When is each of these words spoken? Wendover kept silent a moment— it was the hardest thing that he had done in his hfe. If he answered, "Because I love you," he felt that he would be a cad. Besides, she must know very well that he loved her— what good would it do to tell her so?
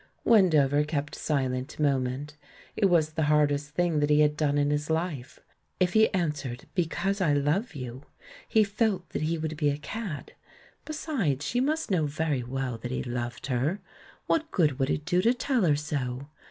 Wendover 0.23 0.83
kept 0.83 1.13
silent 1.13 1.77
a 1.77 1.81
moment— 1.83 2.35
it 2.75 2.85
was 2.87 3.11
the 3.11 3.25
hardest 3.29 3.75
thing 3.75 3.99
that 3.99 4.09
he 4.09 4.21
had 4.21 4.35
done 4.35 4.57
in 4.57 4.71
his 4.71 4.87
hfe. 4.89 5.37
If 5.79 5.93
he 5.93 6.11
answered, 6.11 6.65
"Because 6.73 7.21
I 7.21 7.33
love 7.33 7.75
you," 7.75 8.01
he 8.47 8.63
felt 8.63 9.07
that 9.09 9.21
he 9.21 9.37
would 9.37 9.55
be 9.57 9.69
a 9.69 9.77
cad. 9.77 10.33
Besides, 10.85 11.45
she 11.45 11.59
must 11.61 11.91
know 11.91 12.07
very 12.07 12.41
well 12.41 12.79
that 12.79 12.89
he 12.89 13.03
loved 13.03 13.45
her— 13.45 13.79
what 14.25 14.49
good 14.49 14.79
would 14.79 14.89
it 14.89 15.05
do 15.05 15.21
to 15.21 15.35
tell 15.35 15.65
her 15.65 15.75
so? 15.75 16.29